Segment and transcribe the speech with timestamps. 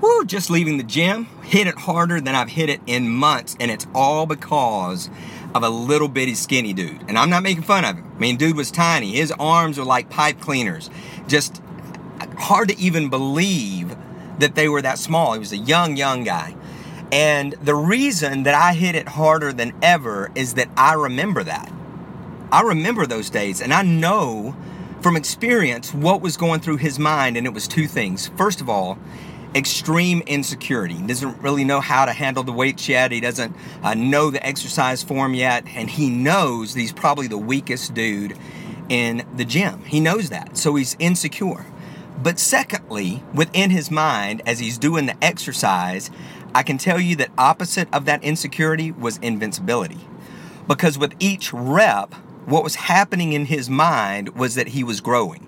[0.00, 3.70] whoo, just leaving the gym, hit it harder than I've hit it in months, and
[3.70, 5.10] it's all because
[5.54, 7.02] of a little bitty skinny dude.
[7.08, 8.12] And I'm not making fun of him.
[8.16, 9.12] I mean, dude was tiny.
[9.12, 10.90] His arms were like pipe cleaners.
[11.26, 11.62] Just
[12.20, 13.96] uh, hard to even believe
[14.38, 15.32] that they were that small.
[15.32, 16.54] He was a young, young guy.
[17.10, 21.72] And the reason that I hit it harder than ever is that I remember that.
[22.52, 24.56] I remember those days, and I know
[25.00, 28.28] from experience what was going through his mind, and it was two things.
[28.36, 28.98] First of all,
[29.54, 30.94] extreme insecurity.
[30.94, 33.12] He doesn't really know how to handle the weights yet.
[33.12, 37.38] He doesn't uh, know the exercise form yet, and he knows that he's probably the
[37.38, 38.36] weakest dude
[38.88, 39.82] in the gym.
[39.84, 41.66] He knows that, so he's insecure.
[42.22, 46.10] But secondly, within his mind, as he's doing the exercise,
[46.54, 50.00] I can tell you that opposite of that insecurity was invincibility.
[50.66, 55.46] Because with each rep, what was happening in his mind was that he was growing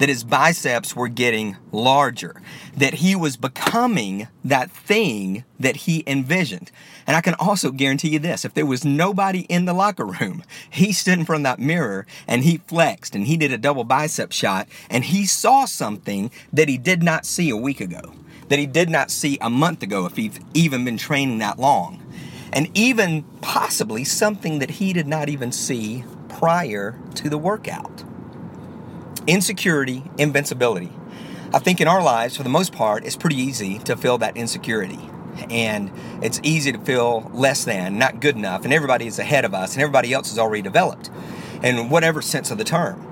[0.00, 2.40] that his biceps were getting larger,
[2.74, 6.72] that he was becoming that thing that he envisioned.
[7.06, 10.42] And I can also guarantee you this if there was nobody in the locker room,
[10.70, 13.84] he stood in front of that mirror and he flexed and he did a double
[13.84, 18.14] bicep shot and he saw something that he did not see a week ago,
[18.48, 22.02] that he did not see a month ago if he'd even been training that long.
[22.54, 27.99] And even possibly something that he did not even see prior to the workout
[29.30, 30.90] insecurity, invincibility.
[31.54, 34.36] I think in our lives, for the most part, it's pretty easy to feel that
[34.36, 34.98] insecurity.
[35.48, 39.54] And it's easy to feel less than, not good enough, and everybody is ahead of
[39.54, 41.10] us, and everybody else is already developed
[41.62, 43.06] in whatever sense of the term.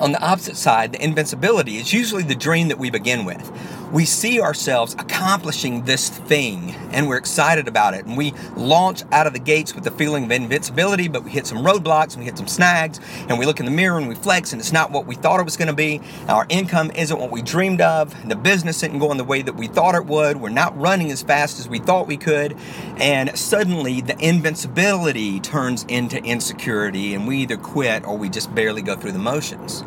[0.00, 3.50] On the opposite side, the invincibility is usually the dream that we begin with
[3.92, 8.06] we see ourselves accomplishing this thing and we're excited about it.
[8.06, 11.46] And we launch out of the gates with the feeling of invincibility, but we hit
[11.46, 12.98] some roadblocks and we hit some snags
[13.28, 15.38] and we look in the mirror and we flex and it's not what we thought
[15.38, 16.00] it was going to be.
[16.26, 18.16] Our income isn't what we dreamed of.
[18.28, 20.38] The business isn't going the way that we thought it would.
[20.38, 22.56] We're not running as fast as we thought we could.
[22.96, 28.80] And suddenly the invincibility turns into insecurity and we either quit or we just barely
[28.80, 29.84] go through the motions.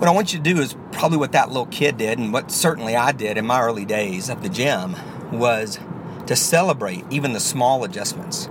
[0.00, 2.50] What I want you to do is probably what that little kid did, and what
[2.50, 4.96] certainly I did in my early days of the gym,
[5.30, 5.78] was
[6.24, 8.48] to celebrate even the small adjustments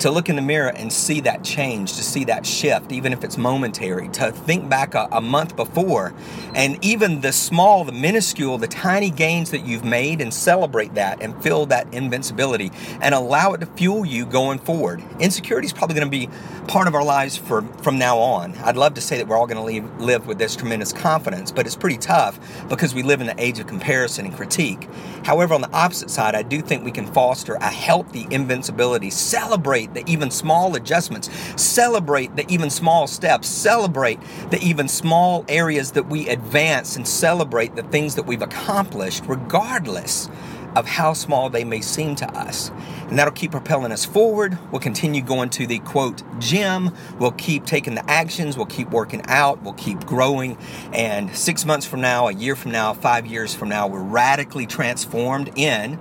[0.00, 3.22] to look in the mirror and see that change, to see that shift, even if
[3.22, 6.14] it's momentary, to think back a, a, month before,
[6.54, 11.22] and even the small, the minuscule, the tiny gains that you've made, and celebrate that
[11.22, 12.70] and feel that invincibility
[13.02, 15.02] and allow it to fuel you going forward.
[15.20, 16.28] Insecurity is probably going to be
[16.66, 18.54] part of our lives for, from now on.
[18.58, 21.66] I'd love to say that we're all going to live with this tremendous confidence, but
[21.66, 24.88] it's pretty tough because we live in the age of comparison and critique.
[25.24, 29.89] However, on the opposite side, I do think we can foster a healthy invincibility, celebrate
[29.90, 31.30] celebrate the even small adjustments,
[31.60, 34.20] celebrate the even small steps, celebrate
[34.50, 40.28] the even small areas that we advance, and celebrate the things that we've accomplished, regardless
[40.76, 42.70] of how small they may seem to us.
[43.08, 44.56] And that'll keep propelling us forward.
[44.70, 46.90] We'll continue going to the quote gym.
[47.18, 48.56] We'll keep taking the actions.
[48.56, 49.62] We'll keep working out.
[49.62, 50.56] We'll keep growing.
[50.92, 54.66] And six months from now, a year from now, five years from now, we're radically
[54.66, 55.98] transformed in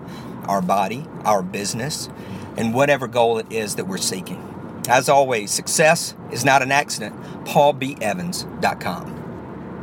[0.47, 2.09] our body, our business,
[2.59, 4.45] and whatever goal it is that we're seeking.
[4.87, 7.19] As always, success is not an accident.
[7.45, 9.18] PaulBEvans.com.